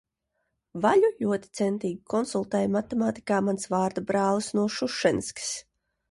Vaļu 0.83 1.09
ļoti 1.17 1.49
centīgi 1.59 1.99
konsultēja 2.13 2.71
matemātikā 2.75 3.41
mans 3.49 3.69
vārdabrālis 3.73 4.49
no 4.61 4.63
Šušenskas. 4.77 5.51